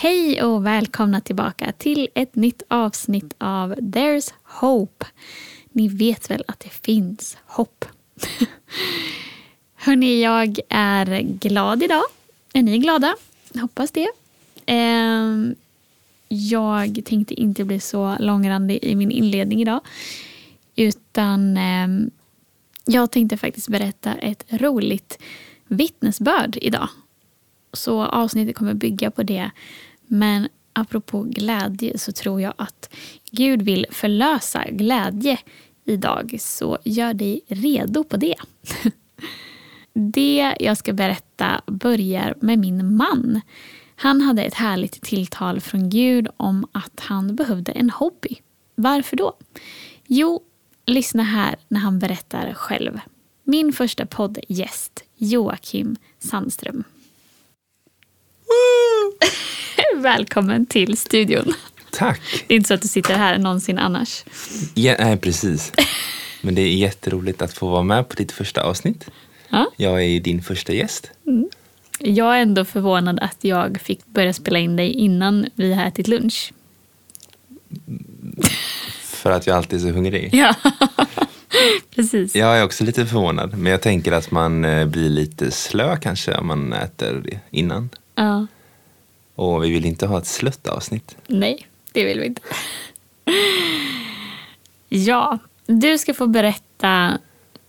[0.00, 5.06] Hej och välkomna tillbaka till ett nytt avsnitt av There's Hope.
[5.72, 7.84] Ni vet väl att det finns hopp?
[9.74, 12.02] Hörni, jag är glad idag.
[12.52, 13.16] Är ni glada?
[13.60, 14.08] Hoppas det.
[14.66, 15.54] Ehm,
[16.28, 19.80] jag tänkte inte bli så långrandig i min inledning idag.
[20.76, 22.10] Utan ehm,
[22.84, 25.18] jag tänkte faktiskt berätta ett roligt
[25.66, 26.88] vittnesbörd idag.
[27.72, 29.50] Så avsnittet kommer bygga på det.
[30.08, 32.94] Men apropå glädje så tror jag att
[33.30, 35.38] Gud vill förlösa glädje
[35.84, 36.36] idag.
[36.40, 38.36] Så gör dig redo på det.
[39.92, 43.40] Det jag ska berätta börjar med min man.
[43.96, 48.36] Han hade ett härligt tilltal från Gud om att han behövde en hobby.
[48.74, 49.32] Varför då?
[50.06, 50.42] Jo,
[50.86, 53.00] lyssna här när han berättar själv.
[53.44, 56.84] Min första poddgäst, Joakim Sandström.
[59.98, 61.54] Välkommen till studion.
[61.90, 62.20] Tack.
[62.46, 64.24] Det är inte så att du sitter här någonsin annars.
[64.74, 65.72] Ja, nej, precis.
[66.40, 69.10] Men det är jätteroligt att få vara med på ditt första avsnitt.
[69.48, 69.70] Ja.
[69.76, 71.10] Jag är din första gäst.
[71.98, 76.08] Jag är ändå förvånad att jag fick börja spela in dig innan vi har ätit
[76.08, 76.52] lunch.
[79.02, 80.30] För att jag alltid är så hungrig.
[80.34, 80.54] Ja,
[81.94, 82.36] precis.
[82.36, 83.58] Jag är också lite förvånad.
[83.58, 87.90] Men jag tänker att man eh, blir lite slö kanske om man äter det innan.
[88.14, 88.46] Ja.
[89.38, 91.16] Och vi vill inte ha ett slött avsnitt.
[91.26, 92.42] Nej, det vill vi inte.
[94.88, 97.18] Ja, du ska få berätta.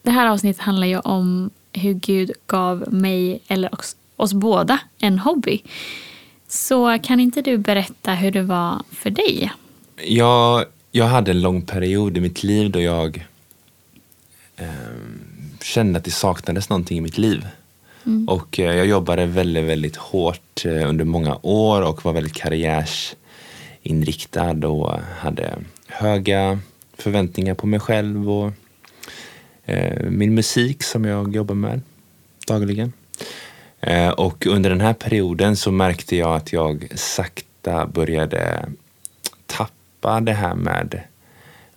[0.02, 5.20] Det här avsnittet handlar ju om hur Gud gav mig, eller oss, oss båda, en
[5.20, 5.62] hobby.
[6.48, 9.52] Så kan inte du berätta hur det var för dig?
[10.06, 13.28] Jag, jag hade en lång period i mitt liv då jag
[14.56, 15.22] ehm,
[15.62, 17.48] kände att det saknades någonting i mitt liv.
[18.28, 24.68] Och eh, jag jobbade väldigt, väldigt hårt eh, under många år och var väldigt karriärsinriktad
[24.68, 25.54] och hade
[25.88, 26.60] höga
[26.94, 28.52] förväntningar på mig själv och
[29.66, 31.82] eh, min musik som jag jobbar med
[32.48, 32.94] dagligen.
[34.16, 38.70] Och under den här perioden så märkte jag att jag sakta började
[39.46, 41.02] tappa det här med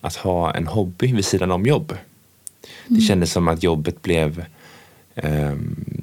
[0.00, 1.96] att ha en hobby vid sidan om jobb.
[2.86, 4.44] Det kändes som att jobbet blev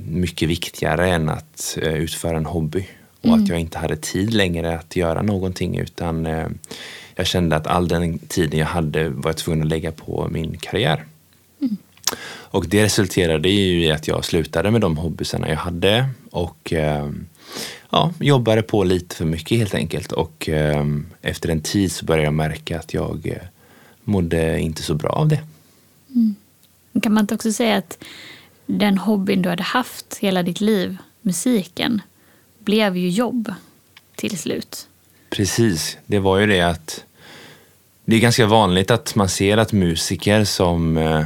[0.09, 2.88] mycket viktigare än att eh, utföra en hobby.
[3.22, 6.47] Och att jag inte hade tid längre att göra någonting utan eh,
[7.16, 10.58] jag kände att all den tiden jag hade var jag tvungen att lägga på min
[10.58, 11.06] karriär.
[12.52, 17.09] Och det resulterade ju i att jag slutade med de hobbysarna jag hade och eh,
[17.90, 20.12] ja, jobbade på lite för mycket helt enkelt.
[20.12, 20.86] Och eh,
[21.22, 23.48] efter en tid så började jag märka att jag eh,
[24.03, 25.40] mådde inte så bra av det.
[27.02, 28.03] Kan man inte också säga att
[28.69, 32.02] den hobbyn du hade haft hela ditt liv, musiken,
[32.59, 33.53] blev ju jobb
[34.16, 34.88] till slut?
[35.30, 37.03] Precis, det var ju det att
[38.06, 41.24] det är ganska vanligt att man ser att musiker som eh,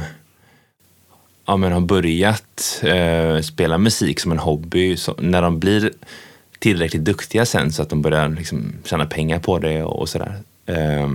[1.46, 5.92] ja, men har börjat eh, spela musik som en hobby, så när de blir
[6.58, 10.34] tillräckligt duktiga sen så att de börjar liksom tjäna pengar på det och, och sådär.
[10.66, 11.10] Eh,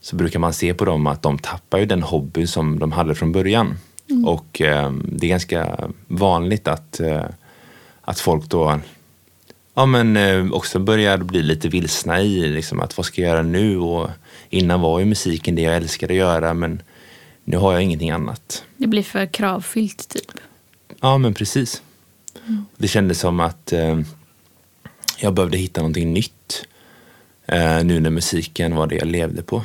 [0.00, 3.14] så brukar man se på dem att de tappar ju den hobby som de hade
[3.14, 3.76] från början.
[4.26, 7.24] Och ehm, det är ganska vanligt att, eh,
[8.00, 8.80] att folk då
[9.74, 13.42] ja, men, eh, också börjar bli lite vilsna i liksom, att vad ska jag göra
[13.42, 13.78] nu?
[13.78, 14.10] Och
[14.50, 16.82] innan var ju musiken det jag älskade att göra men
[17.44, 18.64] nu har jag ingenting annat.
[18.76, 20.32] Det blir för kravfyllt typ.
[21.00, 21.82] Ja, men precis.
[22.76, 24.00] Det kändes som att eh,
[25.18, 26.66] jag behövde hitta någonting nytt
[27.46, 29.62] eh, nu när musiken var det jag levde på.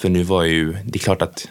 [0.00, 1.48] För nu var ju, det är klart att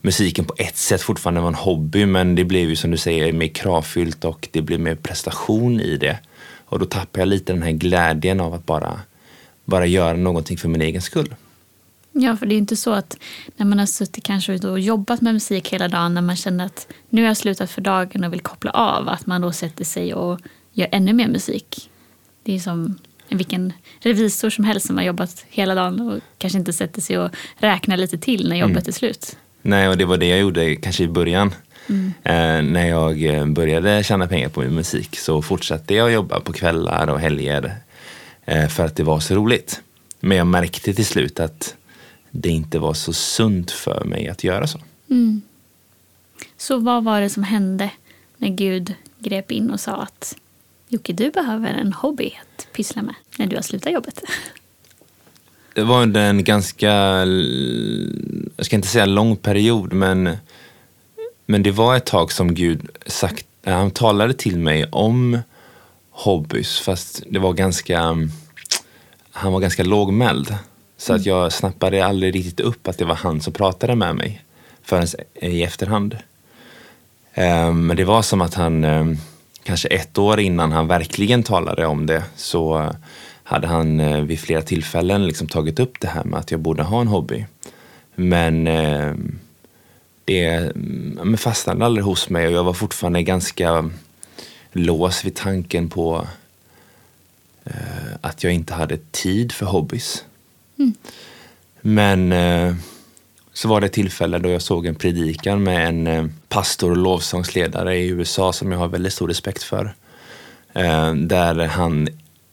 [0.00, 3.32] musiken på ett sätt fortfarande var en hobby men det blev ju som du säger
[3.32, 6.18] mer kravfyllt och det blev mer prestation i det.
[6.64, 9.00] Och då tappade jag lite den här glädjen av att bara,
[9.64, 11.34] bara göra någonting för min egen skull.
[12.12, 13.16] Ja, för det är inte så att
[13.56, 16.86] när man har suttit kanske och jobbat med musik hela dagen när man känner att
[17.08, 20.14] nu har jag slutat för dagen och vill koppla av, att man då sätter sig
[20.14, 20.40] och
[20.72, 21.90] gör ännu mer musik.
[22.42, 22.98] Det är som
[23.28, 27.30] vilken revisor som helst som har jobbat hela dagen och kanske inte sätter sig och
[27.56, 29.36] räknar lite till när jobbet är slut.
[29.62, 31.54] Nej, och det var det jag gjorde kanske i början.
[32.22, 36.52] Eh, när jag eh, började tjäna pengar på min musik så fortsatte jag jobba på
[36.52, 37.76] kvällar och helger
[38.44, 39.80] eh, för att det var så roligt.
[40.20, 41.74] Men jag märkte till slut att
[42.30, 44.80] det inte var så sunt för mig att göra så.
[45.10, 45.42] Mm.
[46.56, 47.90] Så vad var det som hände
[48.36, 50.36] när Gud grep in och sa att
[50.88, 54.22] Jocke, du behöver en hobby att pyssla med när du har slutat jobbet?
[55.74, 57.24] Det var under en ganska,
[58.58, 60.36] jag ska inte säga lång period, men,
[61.46, 65.38] men det var ett tag som Gud sagt, han talade till mig om
[66.10, 68.00] hobbys, fast det var ganska,
[69.30, 70.54] han var ganska lågmäld.
[70.96, 74.44] Så att jag snappade aldrig riktigt upp att det var han som pratade med mig
[74.82, 76.18] förrän i efterhand.
[77.34, 79.16] Ehm, men det var som att han, ehm,
[79.62, 82.92] kanske ett år innan han verkligen talade om det, så
[83.42, 86.82] hade han eh, vid flera tillfällen liksom tagit upp det här med att jag borde
[86.82, 87.46] ha en hobby.
[88.20, 89.38] Men ehm,
[90.24, 90.72] det
[91.36, 93.90] fastnade aldrig hos mig och jag var fortfarande ganska
[94.72, 96.26] låst vid tanken på
[97.64, 100.24] eh, att jag inte hade tid för hobbys.
[100.78, 100.94] Mm.
[101.80, 102.74] Men eh,
[103.52, 106.96] så var det ett tillfälle då jag såg en predikan med en eh, pastor och
[106.96, 109.94] lovsångsledare i USA som jag har väldigt stor respekt för.
[110.72, 112.08] Eh, där han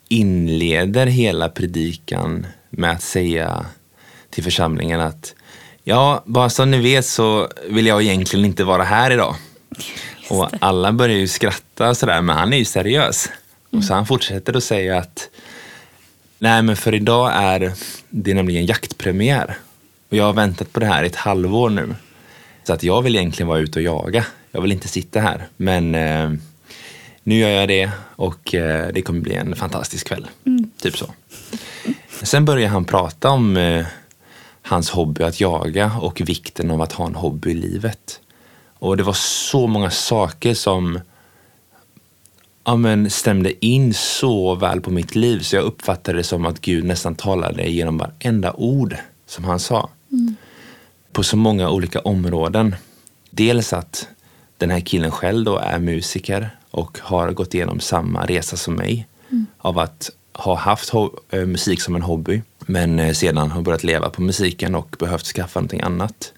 [0.07, 3.65] inleder hela predikan med att säga
[4.29, 5.35] till församlingen att
[5.85, 9.35] ja, bara så ni vet så vill jag egentligen inte vara här idag.
[10.29, 13.27] Och alla börjar ju skratta sådär, men han är ju seriös.
[13.27, 13.79] Mm.
[13.79, 15.29] Och så han fortsätter att säga att
[16.39, 17.73] nej, men för idag är
[18.09, 19.57] det nämligen jaktpremiär.
[20.09, 21.95] Och jag har väntat på det här i ett halvår nu.
[22.63, 24.25] Så att jag vill egentligen vara ute och jaga.
[24.51, 25.47] Jag vill inte sitta här.
[25.57, 26.31] Men eh,
[27.23, 30.27] nu gör jag det och eh, det kommer bli en fantastisk kväll.
[30.45, 30.69] Mm.
[30.81, 31.13] Typ så.
[32.21, 33.85] Sen börjar han prata om eh,
[34.65, 38.19] hans hobby att jaga och vikten av att ha en hobby i livet.
[38.73, 40.99] Och det var så många saker som
[42.63, 46.61] ja, men stämde in så väl på mitt liv så jag uppfattade det som att
[46.61, 48.95] Gud nästan talade genom varenda ord
[49.25, 49.89] som han sa.
[50.11, 50.35] Mm.
[51.11, 52.75] På så många olika områden.
[53.29, 54.07] Dels att
[54.57, 59.07] den här killen själv då är musiker och har gått igenom samma resa som mig
[59.29, 59.45] mm.
[59.57, 60.93] av att har haft
[61.29, 65.25] eh, musik som en hobby men eh, sedan har börjat leva på musiken och behövt
[65.25, 66.33] skaffa någonting annat.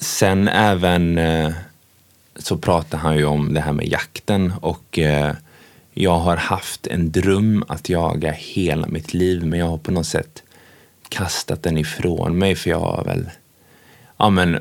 [0.00, 1.52] Sen även eh,
[2.36, 4.98] så pratar han ju om det här med jakten och
[5.94, 10.06] jag har haft en dröm att jaga hela mitt liv men jag har på något
[10.06, 10.42] sätt
[11.08, 13.30] kastat den ifrån mig för jag har väl,
[14.16, 14.58] ja men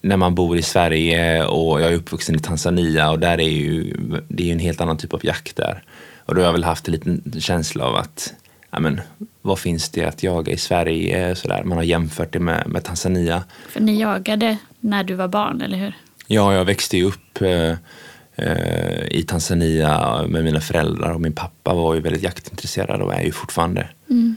[0.00, 3.94] när man bor i Sverige och jag är uppvuxen i Tanzania och där är ju,
[4.28, 5.82] det är en helt annan typ av jakt där.
[6.28, 8.34] Och då har jag väl haft en liten känsla av att,
[8.70, 9.00] ja men
[9.42, 11.34] vad finns det att jaga i Sverige?
[11.34, 11.64] Sådär.
[11.64, 13.44] Man har jämfört det med, med Tanzania.
[13.68, 15.94] För ni jagade när du var barn, eller hur?
[16.26, 17.76] Ja, jag växte ju upp eh,
[18.36, 23.22] eh, i Tanzania med mina föräldrar och min pappa var ju väldigt jaktintresserad och är
[23.22, 23.88] ju fortfarande.
[24.10, 24.36] Mm.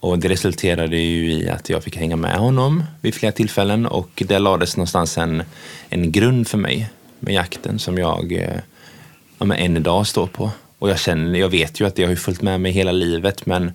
[0.00, 4.22] Och det resulterade ju i att jag fick hänga med honom vid flera tillfällen och
[4.26, 5.42] det lades någonstans en,
[5.88, 6.90] en grund för mig
[7.20, 8.60] med jakten som jag eh,
[9.38, 10.50] ja, än idag står på.
[10.80, 13.72] Och jag känner, jag vet ju att det har följt med mig hela livet men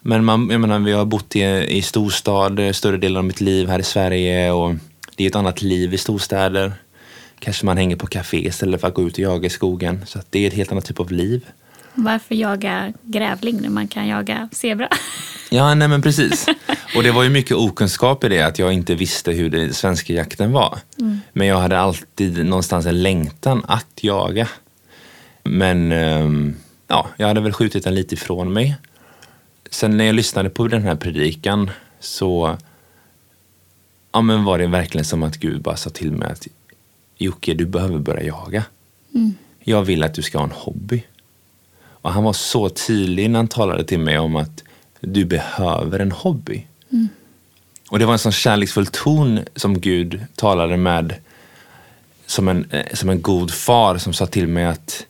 [0.00, 3.68] men man, jag menar, vi har bott i, i storstad större delen av mitt liv
[3.68, 4.74] här i Sverige och
[5.16, 6.72] det är ett annat liv i storstäder.
[7.38, 10.02] Kanske man hänger på café istället för att gå ut och jaga i skogen.
[10.06, 11.46] Så det är ett helt annat typ av liv.
[11.94, 14.88] Varför jaga grävling när man kan jaga zebra?
[15.50, 16.46] Ja, nej men precis.
[16.96, 20.12] Och det var ju mycket okunskap i det, att jag inte visste hur den svenska
[20.12, 20.78] jakten var.
[20.98, 21.20] Mm.
[21.32, 24.48] Men jag hade alltid någonstans en längtan att jaga.
[25.46, 26.54] Men ehm,
[26.86, 28.76] ja, jag hade väl skjutit den lite ifrån mig.
[29.70, 32.56] Sen när jag lyssnade på den här predikan så
[34.12, 36.46] ja, men var det verkligen som att Gud bara sa till mig att
[37.18, 38.64] Jocke, du behöver börja jaga.
[39.14, 39.34] Mm.
[39.60, 41.04] Jag vill att du ska ha en hobby.
[41.78, 44.64] Och han var så tydlig när han talade till mig om att
[45.00, 46.66] du behöver en hobby.
[46.90, 47.08] Mm.
[47.90, 51.14] Och det var en sån kärleksfull ton som Gud talade med
[52.26, 55.06] som en, eh, som en god far som sa till mig att,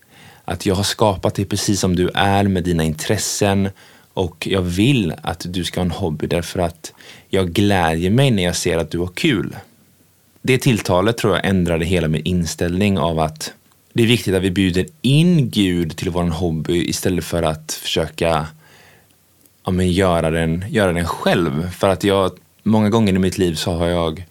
[0.47, 3.69] att jag har skapat dig precis som du är med dina intressen
[4.15, 6.93] och jag vill att du ska ha en hobby därför att
[7.29, 9.57] jag glädjer mig när jag ser att du har kul.
[10.43, 13.53] Det tilltalet tror jag ändrade hela min inställning av att
[13.93, 18.47] det är viktigt att vi bjuder in Gud till vår hobby istället för att försöka
[19.65, 21.71] ja, men göra, den, göra den själv.
[21.71, 22.31] För att jag,
[22.63, 24.25] många gånger i mitt liv så har jag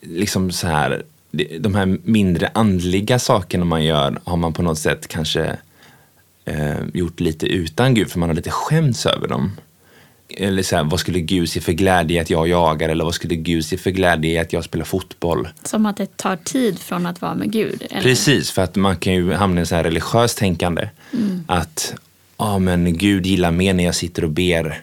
[0.00, 1.02] liksom så här,
[1.60, 5.56] de här mindre andliga sakerna man gör har man på något sätt kanske
[6.44, 9.52] eh, gjort lite utan Gud för man har lite skämts över dem.
[10.36, 13.14] Eller så här, vad skulle Gud se för glädje i att jag jagar eller vad
[13.14, 15.48] skulle Gud se för glädje i att jag spelar fotboll?
[15.64, 17.86] Som att det tar tid från att vara med Gud?
[17.90, 18.02] Eller?
[18.02, 20.88] Precis, för att man kan ju hamna i så här religiöst tänkande.
[21.12, 21.44] Mm.
[21.46, 21.94] Att
[22.36, 24.82] ja men Gud gillar mer när jag sitter och ber.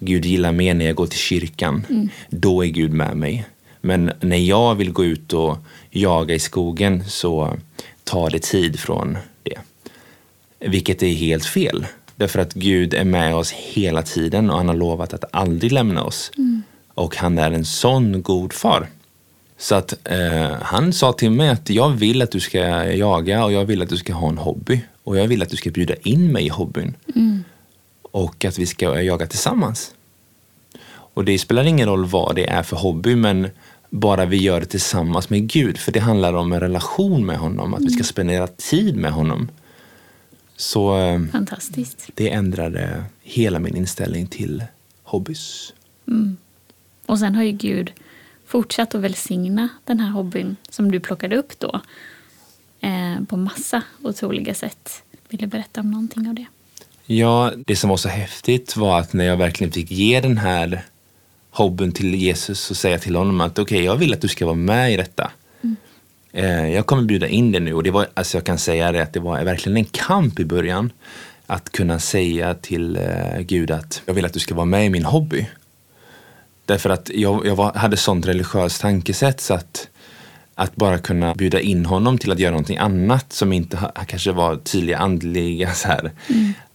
[0.00, 1.86] Gud gillar mer när jag går till kyrkan.
[2.28, 3.44] Då är Gud med mig.
[3.80, 5.58] Men när jag vill gå ut och
[5.96, 7.56] jaga i skogen så
[8.04, 9.58] tar det tid från det.
[10.58, 11.86] Vilket är helt fel.
[12.16, 16.04] Därför att Gud är med oss hela tiden och han har lovat att aldrig lämna
[16.04, 16.30] oss.
[16.94, 18.88] Och han är en sån god far.
[19.58, 23.52] Så att eh, han sa till mig att jag vill att du ska jaga och
[23.52, 24.80] jag vill att du ska ha en hobby.
[25.04, 26.94] Och jag vill att du ska bjuda in mig i hobbyn.
[28.02, 29.94] Och att vi ska jaga tillsammans.
[30.88, 33.50] Och det spelar ingen roll vad det är för hobby men
[33.90, 35.78] bara vi gör det tillsammans med Gud.
[35.78, 39.48] För det handlar om en relation med honom, att vi ska spendera tid med honom.
[40.56, 42.10] Så eh, Fantastiskt.
[42.14, 44.64] det ändrade hela min inställning till
[45.02, 45.72] hobbys.
[47.06, 47.92] Och sen har ju Gud
[48.46, 51.80] fortsatt att välsigna den här hobbyn som du plockade upp då.
[52.80, 55.02] Eh, på massa otroliga sätt.
[55.28, 56.46] Vill du berätta om någonting av det?
[57.06, 60.82] Ja, det som var så häftigt var att när jag verkligen fick ge den här
[61.56, 64.54] hobbyn till Jesus och säga till honom att okej, jag vill att du ska vara
[64.56, 65.30] med i detta.
[66.32, 69.02] Eh, Jag kommer bjuda in dig nu och det var, alltså jag kan säga det
[69.02, 70.92] att det var verkligen en kamp i början.
[71.46, 74.88] Att kunna säga till eh, Gud att jag vill att du ska vara med i
[74.88, 75.46] min hobby.
[76.66, 79.88] Därför att jag, jag var, hade sånt religiöst tankesätt så att,
[80.54, 84.32] att bara kunna bjuda in honom till att göra någonting annat som inte ha, kanske
[84.32, 86.10] var tydliga andliga så här.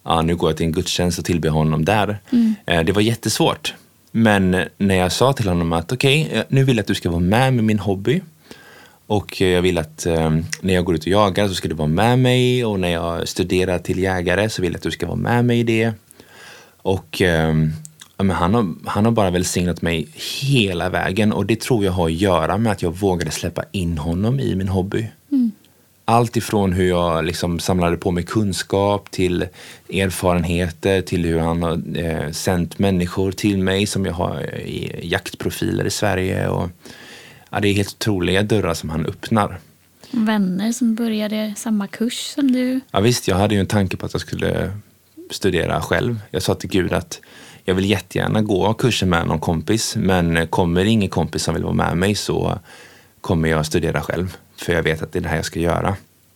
[0.04, 2.20] Ja, nu går jag till en gudstjänst och tillber honom där.
[2.66, 3.74] Eh, Det var jättesvårt.
[4.12, 7.10] Men när jag sa till honom att okej, okay, nu vill jag att du ska
[7.10, 8.22] vara med med min hobby.
[9.08, 10.30] Och jag vill att eh,
[10.62, 13.28] när jag går ut och jagar så ska du vara med mig och när jag
[13.28, 15.94] studerar till jägare så vill jag att du ska vara med mig i det.
[16.82, 17.54] Och eh,
[18.18, 20.08] men han, har, han har bara välsignat mig
[20.42, 23.98] hela vägen och det tror jag har att göra med att jag vågade släppa in
[23.98, 25.08] honom i min hobby.
[25.32, 25.52] Mm.
[26.12, 29.48] Allt ifrån hur jag liksom samlade på mig kunskap till
[29.94, 35.86] erfarenheter till hur han har eh, sänt människor till mig som jag har i jaktprofiler
[35.86, 36.48] i Sverige.
[36.48, 36.70] Och,
[37.50, 39.60] ja, det är helt otroliga dörrar som han öppnar.
[40.12, 42.80] Vänner som började samma kurs som du.
[42.92, 44.72] Ja, visst, jag hade ju en tanke på att jag skulle
[45.30, 46.20] studera själv.
[46.32, 47.22] Jag sa till Gud att
[47.66, 51.74] jag vill jättegärna gå kursen med någon kompis men kommer ingen kompis som vill vara
[51.74, 52.60] med mig så
[53.22, 54.38] kommer jag studera själv.
[54.62, 55.96] För jag vet att det är det här jag ska göra.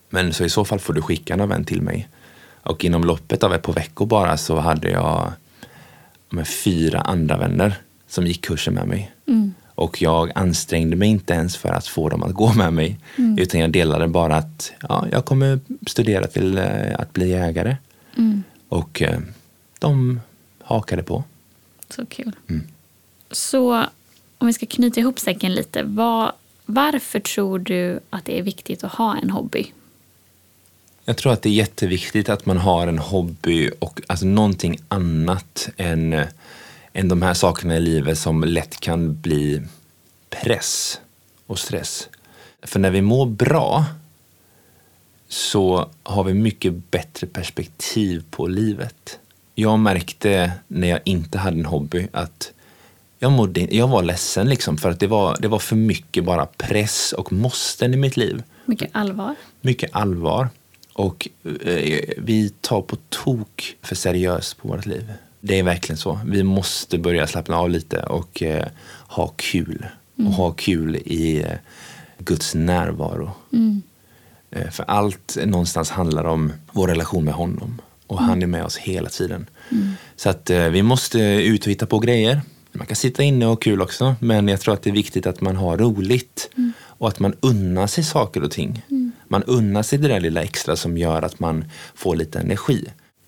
[0.09, 2.07] Men så i så fall får du skicka någon vän till mig.
[2.63, 5.31] Och inom loppet av ett par veckor bara så hade jag
[6.29, 7.75] med fyra andra vänner
[8.07, 9.11] som gick kursen med mig.
[9.75, 12.99] Och jag ansträngde mig inte ens för att få dem att gå med mig.
[13.37, 17.77] Utan jag delade bara att ja, jag kommer studera till eh, att bli jägare.
[18.69, 19.19] Och eh,
[19.79, 20.19] de
[20.63, 21.23] hakade på.
[21.89, 22.35] Så kul.
[23.31, 23.85] Så
[24.37, 25.83] om vi ska knyta ihop säcken lite.
[25.83, 26.31] Vad,
[26.65, 29.71] varför tror du att det är viktigt att ha en hobby?
[31.05, 35.69] Jag tror att det är jätteviktigt att man har en hobby och alltså någonting annat
[35.77, 36.25] än,
[36.93, 39.61] än de här sakerna i livet som lätt kan bli
[40.29, 40.99] press
[41.47, 42.09] och stress.
[42.61, 43.85] För när vi mår bra
[45.27, 49.19] så har vi mycket bättre perspektiv på livet.
[49.55, 52.51] Jag märkte när jag inte hade en hobby att
[53.19, 56.45] jag, mådde, jag var ledsen liksom för att det var, det var för mycket bara
[56.45, 58.43] press och måsten i mitt liv.
[58.65, 59.35] Mycket allvar.
[59.61, 60.49] Mycket allvar.
[60.93, 65.13] Och eh, vi tar på tok för seriöst på vårt liv.
[65.41, 66.19] Det är verkligen så.
[66.25, 68.65] Vi måste börja slappna av lite och eh,
[69.07, 69.85] ha kul.
[70.17, 71.51] Och ha kul i eh,
[72.17, 73.31] Guds närvaro.
[74.51, 77.81] Eh, för allt någonstans handlar om vår relation med honom.
[78.07, 79.49] Och han är med oss hela tiden.
[80.15, 82.41] Så att eh, vi måste ut och hitta på grejer.
[82.75, 84.15] Man kan sitta inne och ha kul också.
[84.19, 86.49] Men jag tror att det är viktigt att man har roligt.
[86.97, 88.81] Och att man unnar sig saker och ting.
[89.27, 91.65] Man unnar sig det där lilla extra som gör att man
[91.95, 92.85] får lite energi.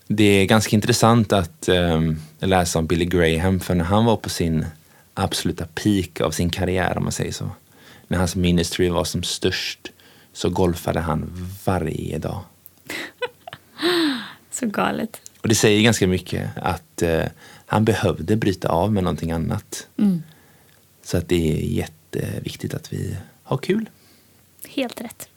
[0.07, 2.01] Det är ganska intressant att eh,
[2.39, 3.59] läsa om Billy Graham.
[3.59, 4.65] För när han var på sin
[5.13, 7.49] absoluta peak av sin karriär om man säger så.
[8.07, 9.91] När hans ministry var som störst
[10.33, 12.39] så golfade han varje dag.
[14.51, 15.21] Så galet.
[15.47, 17.25] Och det säger ganska mycket att eh,
[17.65, 19.87] han behövde bryta av med någonting annat.
[21.03, 23.89] Så att det är jätteviktigt att vi har kul.
[24.67, 25.29] Helt rätt.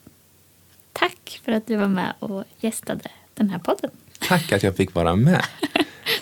[0.92, 3.90] Tack för att du var med och gästade den här podden.
[4.18, 5.44] Tack att jag fick vara med.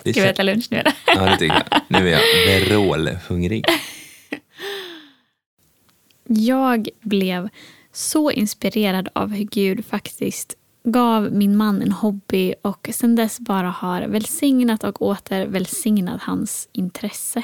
[0.03, 0.91] Det Ska vi äta lunch nu då?
[1.05, 1.81] Ja, det tycker jag.
[1.87, 3.65] Nu är jag vrålhungrig.
[6.27, 7.49] Jag blev
[7.93, 13.69] så inspirerad av hur Gud faktiskt gav min man en hobby och sedan dess bara
[13.69, 17.43] har välsignat och åter välsignat hans intresse.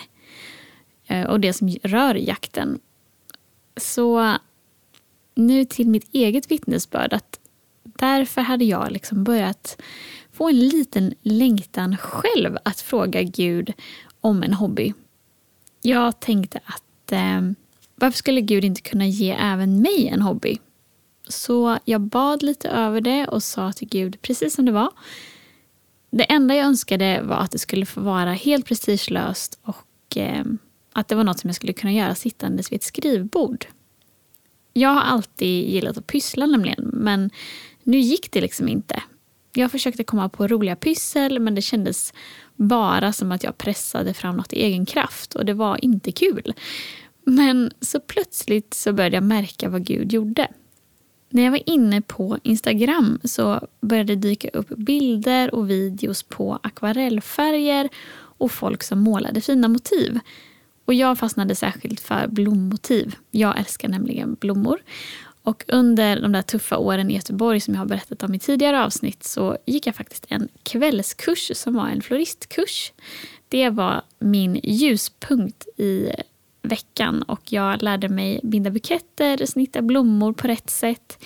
[1.07, 2.79] Eh, och det som rör jakten.
[3.77, 4.37] Så
[5.35, 7.39] nu till mitt eget vittnesbörd att
[7.83, 9.81] därför hade jag liksom börjat
[10.31, 13.73] få en liten längtan själv att fråga Gud
[14.21, 14.93] om en hobby.
[15.81, 17.41] Jag tänkte att eh,
[17.95, 20.59] varför skulle Gud inte kunna ge även mig en hobby?
[21.27, 24.89] Så jag bad lite över det och sa till Gud precis som det var.
[26.11, 30.45] Det enda jag önskade var att det skulle få vara helt prestigelöst och eh,
[30.93, 33.65] att det var något som jag skulle kunna göra sittandes vid ett skrivbord.
[34.73, 37.29] Jag har alltid gillat att pyssla nämligen, men
[37.83, 39.03] nu gick det liksom inte.
[39.53, 42.13] Jag försökte komma på roliga pyssel, men det kändes
[42.55, 46.53] bara som att jag pressade fram något i egen kraft och det var inte kul.
[47.23, 50.47] Men så plötsligt så började jag märka vad Gud gjorde.
[51.35, 56.59] När jag var inne på Instagram så började det dyka upp bilder och videos på
[56.63, 60.19] akvarellfärger och folk som målade fina motiv.
[60.85, 63.15] Och jag fastnade särskilt för blommotiv.
[63.31, 64.79] Jag älskar nämligen blommor.
[65.43, 68.83] Och under de där tuffa åren i Göteborg som jag har berättat om i tidigare
[68.83, 72.93] avsnitt så gick jag faktiskt en kvällskurs som var en floristkurs.
[73.49, 76.09] Det var min ljuspunkt i
[76.65, 81.23] veckan och jag lärde mig binda buketter, snitta blommor på rätt sätt,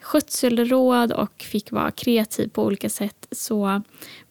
[0.00, 3.28] skötselråd och fick vara kreativ på olika sätt.
[3.30, 3.82] Så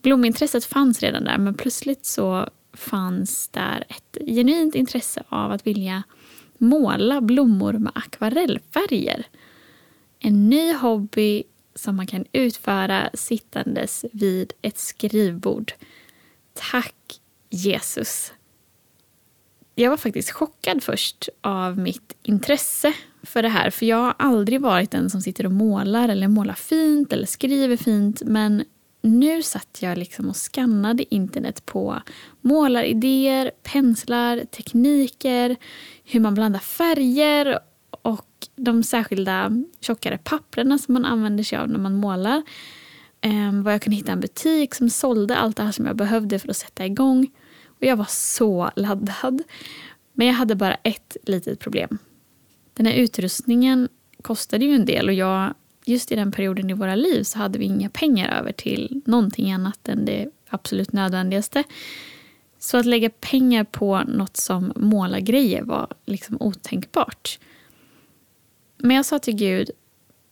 [0.01, 6.03] blomintresset fanns redan där men plötsligt så fanns där ett genuint intresse av att vilja
[6.57, 9.25] måla blommor med akvarellfärger.
[10.19, 11.43] En ny hobby
[11.75, 15.73] som man kan utföra sittandes vid ett skrivbord.
[16.53, 16.95] Tack
[17.49, 18.33] Jesus!
[19.75, 23.69] Jag var faktiskt chockad först av mitt intresse för det här.
[23.69, 27.77] För jag har aldrig varit den som sitter och målar eller målar fint eller skriver
[27.77, 28.21] fint.
[28.25, 28.63] Men
[29.01, 32.01] nu satt jag liksom och skannade internet på
[32.41, 35.55] målaridéer, penslar, tekniker,
[36.03, 37.59] hur man blandar färger
[38.01, 39.51] och de särskilda
[39.81, 42.41] tjockare papperna som man använder sig av när man målar.
[43.21, 46.39] Ehm, var jag kunde hitta en butik som sålde allt det här som jag behövde
[46.39, 47.27] för att sätta igång.
[47.81, 49.43] Och jag var så laddad.
[50.13, 51.97] Men jag hade bara ett litet problem.
[52.73, 53.89] Den här utrustningen
[54.21, 55.53] kostade ju en del och jag
[55.85, 59.51] just i den perioden i våra liv så hade vi inga pengar över till någonting
[59.51, 61.63] annat än det absolut nödvändigaste.
[62.59, 67.39] Så att lägga pengar på något som målargrejer var liksom otänkbart.
[68.77, 69.69] Men jag sa till Gud,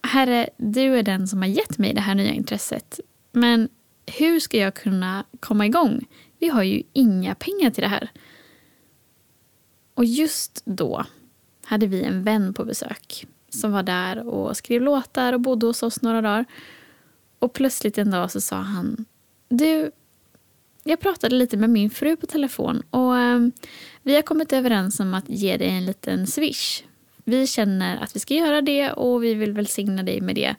[0.01, 2.99] Herre, du är den som har gett mig det här nya intresset.
[3.31, 3.69] Men
[4.05, 6.05] hur ska jag kunna komma igång?
[6.39, 8.11] Vi har ju inga pengar till det här.
[9.93, 11.05] Och just då
[11.65, 15.83] hade vi en vän på besök som var där och skrev låtar och bodde hos
[15.83, 16.45] oss några dagar.
[17.39, 19.05] Och plötsligt en dag så sa han
[19.49, 19.91] Du,
[20.83, 23.51] jag pratade lite med min fru på telefon och ehm,
[24.03, 26.83] vi har kommit överens om att ge dig en liten swish.
[27.23, 30.55] Vi känner att vi ska göra det och vi vill välsigna dig med det.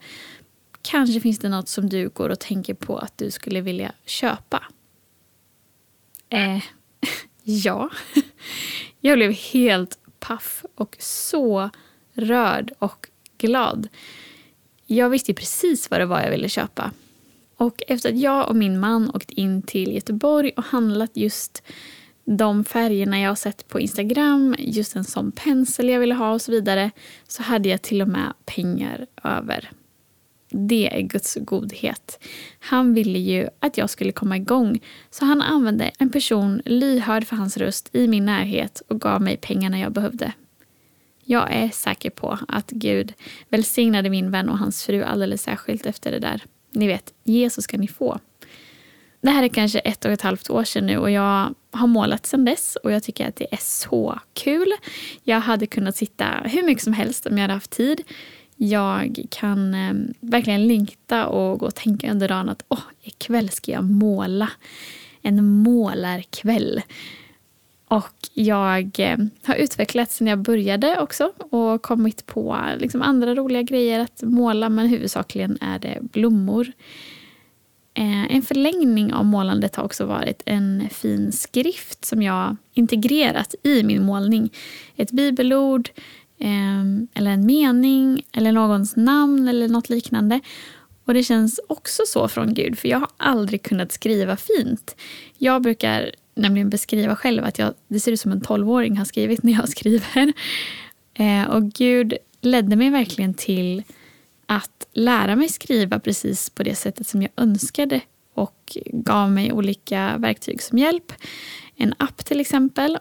[0.81, 4.63] Kanske finns det något som du går och tänker på att du skulle vilja köpa.
[6.31, 6.63] Eh,
[7.43, 7.89] ja.
[9.03, 11.69] Jag blev helt paff och så
[12.13, 13.87] rörd och glad.
[14.85, 16.91] Jag visste precis vad det var jag ville köpa.
[17.57, 21.63] Och efter att jag och min man åkt in till Göteborg och handlat just
[22.25, 26.41] de färgerna jag har sett på Instagram, just en sån pensel jag ville ha och
[26.41, 26.91] så vidare,
[27.27, 29.71] så hade jag till och med pengar över.
[30.51, 32.19] Det är Guds godhet.
[32.59, 37.35] Han ville ju att jag skulle komma igång så han använde en person lyhörd för
[37.35, 40.33] hans röst i min närhet och gav mig pengarna jag behövde.
[41.23, 43.13] Jag är säker på att Gud
[43.49, 46.43] välsignade min vän och hans fru alldeles särskilt efter det där.
[46.71, 48.19] Ni vet, Jesus ska ni få.
[49.21, 52.25] Det här är kanske ett och ett halvt år sedan nu och jag har målat
[52.25, 54.71] sedan dess och jag tycker att det är så kul.
[55.23, 58.03] Jag hade kunnat sitta hur mycket som helst om jag hade haft tid.
[58.63, 63.71] Jag kan eh, verkligen längta och gå och tänka under dagen att åh, ikväll ska
[63.71, 64.49] jag måla.
[65.21, 66.81] En målarkväll.
[67.87, 73.61] Och jag eh, har utvecklats sen jag började också och kommit på liksom andra roliga
[73.61, 76.71] grejer att måla men huvudsakligen är det blommor.
[77.93, 83.83] Eh, en förlängning av målandet har också varit en fin skrift som jag integrerat i
[83.83, 84.49] min målning.
[84.95, 85.89] Ett bibelord,
[86.41, 90.39] Ehm, eller en mening, eller någons namn eller något liknande.
[91.05, 94.95] Och det känns också så från Gud, för jag har aldrig kunnat skriva fint.
[95.37, 99.43] Jag brukar nämligen beskriva själv att jag, det ser ut som en tolvåring har skrivit
[99.43, 100.33] när jag skriver.
[101.13, 103.83] Ehm, och Gud ledde mig verkligen till
[104.45, 108.01] att lära mig skriva precis på det sättet som jag önskade
[108.33, 111.13] och gav mig olika verktyg som hjälp.
[111.75, 112.97] En app till exempel.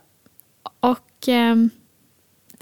[0.80, 1.56] Och eh,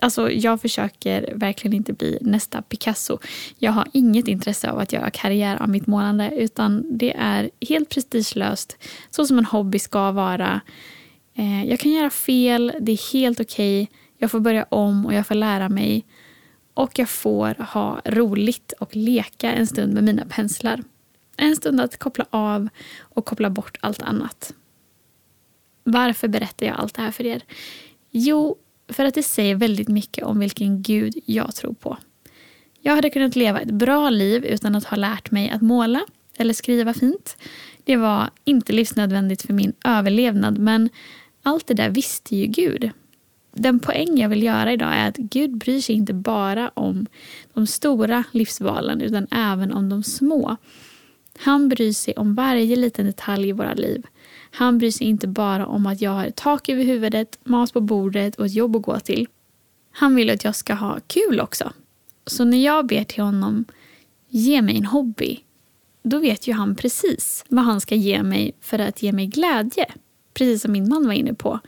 [0.00, 3.18] Alltså, jag försöker verkligen inte bli nästa Picasso.
[3.58, 7.88] Jag har inget intresse av att göra karriär av mitt målande utan det är helt
[7.88, 8.76] prestigelöst,
[9.10, 10.60] så som en hobby ska vara.
[11.34, 13.82] Eh, jag kan göra fel, det är helt okej.
[13.82, 13.96] Okay.
[14.18, 16.06] Jag får börja om och jag får lära mig.
[16.74, 20.82] Och jag får ha roligt och leka en stund med mina penslar.
[21.36, 22.68] En stund att koppla av
[23.00, 24.54] och koppla bort allt annat.
[25.84, 27.42] Varför berättar jag allt det här för er?
[28.10, 28.56] Jo,
[28.88, 31.98] för att det säger väldigt mycket om vilken gud jag tror på.
[32.80, 36.54] Jag hade kunnat leva ett bra liv utan att ha lärt mig att måla eller
[36.54, 37.36] skriva fint.
[37.84, 40.88] Det var inte livsnödvändigt för min överlevnad men
[41.42, 42.90] allt det där visste ju Gud.
[43.52, 47.06] Den poäng jag vill göra idag är att Gud bryr sig inte bara om
[47.54, 50.56] de stora livsvalen utan även om de små.
[51.38, 54.06] Han bryr sig om varje liten detalj i våra liv.
[54.50, 58.36] Han bryr sig inte bara om att jag har tak över huvudet, mat på bordet
[58.36, 59.26] och ett jobb att gå till.
[59.90, 61.72] Han vill att jag ska ha kul också.
[62.26, 63.64] Så när jag ber till honom,
[64.28, 65.40] ge mig en hobby,
[66.02, 69.86] då vet ju han precis vad han ska ge mig för att ge mig glädje.
[70.34, 71.60] Precis som min man var inne på.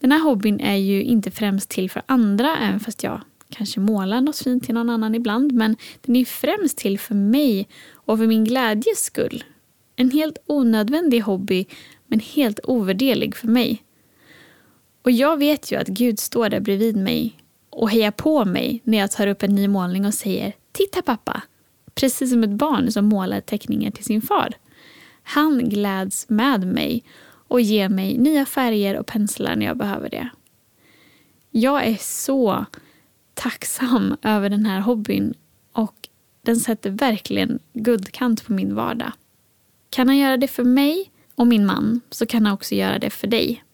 [0.00, 4.20] Den här hobbyn är ju inte främst till för andra, även fast jag kanske målar
[4.20, 5.52] något fint till någon annan ibland.
[5.52, 9.44] Men den är främst till för mig och för min glädjes skull.
[9.96, 11.66] En helt onödvändig hobby
[12.08, 13.82] men helt ovärderlig för mig.
[15.02, 17.36] Och jag vet ju att Gud står där bredvid mig
[17.70, 21.42] och hejar på mig när jag tar upp en ny målning och säger Titta pappa!
[21.94, 24.52] Precis som ett barn som målar teckningar till sin far.
[25.22, 27.04] Han gläds med mig
[27.48, 30.28] och ger mig nya färger och penslar när jag behöver det.
[31.50, 32.64] Jag är så
[33.34, 35.34] tacksam över den här hobbyn
[35.72, 36.08] och
[36.42, 39.12] den sätter verkligen guldkant på min vardag.
[39.90, 43.10] Kan han göra det för mig och min man så kan han också göra det
[43.10, 43.64] för dig.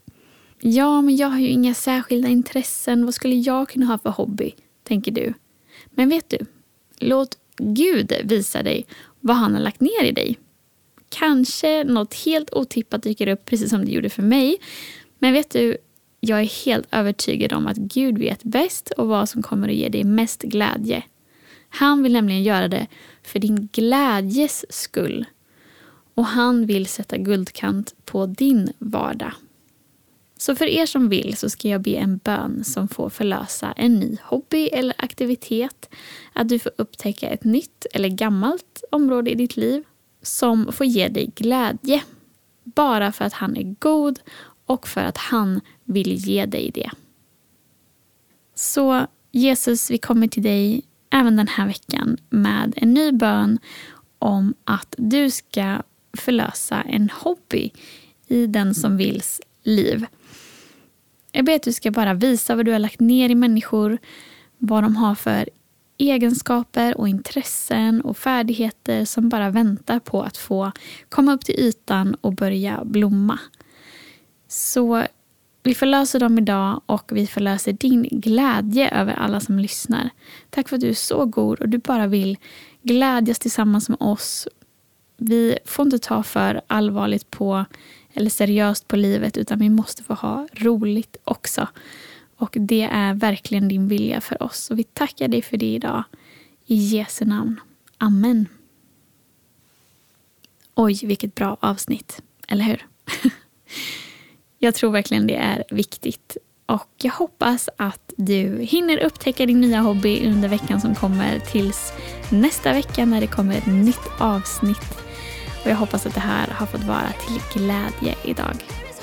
[0.60, 3.04] Ja, men jag har ju inga särskilda intressen.
[3.04, 4.54] Vad skulle jag kunna ha för hobby?
[4.82, 5.34] Tänker du.
[5.90, 6.38] Men vet du?
[6.98, 8.86] Låt Gud visa dig
[9.20, 10.38] vad han har lagt ner i dig.
[11.08, 14.56] Kanske något helt otippat dyker upp precis som det gjorde för mig.
[15.18, 15.76] Men vet du,
[16.20, 19.88] jag är helt övertygad om att Gud vet bäst och vad som kommer att ge
[19.88, 21.02] dig mest glädje.
[21.68, 22.86] Han vill nämligen göra det
[23.22, 25.26] för din glädjes skull
[26.14, 29.32] och han vill sätta guldkant på din vardag.
[30.36, 33.94] Så för er som vill så ska jag be en bön som får förlösa en
[33.94, 35.88] ny hobby eller aktivitet.
[36.32, 39.84] Att du får upptäcka ett nytt eller gammalt område i ditt liv
[40.22, 42.02] som får ge dig glädje.
[42.64, 44.20] Bara för att han är god
[44.66, 46.90] och för att han vill ge dig det.
[48.54, 53.58] Så Jesus, vi kommer till dig även den här veckan med en ny bön
[54.18, 55.82] om att du ska
[56.16, 57.70] förlösa en hobby
[58.26, 60.06] i den som vills liv.
[61.32, 63.98] Jag ber att du ska bara visa vad du har lagt ner i människor,
[64.58, 65.48] vad de har för
[65.98, 70.72] egenskaper och intressen och färdigheter som bara väntar på att få
[71.08, 73.38] komma upp till ytan och börja blomma.
[74.48, 75.02] Så
[75.62, 80.10] vi förlöser dem idag och vi förlöser din glädje över alla som lyssnar.
[80.50, 82.38] Tack för att du är så god och du bara vill
[82.82, 84.48] glädjas tillsammans med oss
[85.16, 87.64] vi får inte ta för allvarligt på
[88.14, 91.68] eller seriöst på livet utan vi måste få ha roligt också.
[92.36, 94.70] Och det är verkligen din vilja för oss.
[94.70, 96.04] Och vi tackar dig för det idag.
[96.66, 97.60] I Jesu namn.
[97.98, 98.48] Amen.
[100.74, 102.22] Oj, vilket bra avsnitt.
[102.48, 102.86] Eller hur?
[104.58, 106.36] jag tror verkligen det är viktigt.
[106.66, 111.92] Och jag hoppas att du hinner upptäcka din nya hobby under veckan som kommer tills
[112.30, 115.03] nästa vecka när det kommer ett nytt avsnitt
[115.64, 118.56] och jag hoppas att det här har fått vara till glädje idag.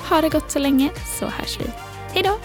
[0.08, 1.64] Ha det gott så länge så hörs vi.
[2.14, 2.38] Hej då!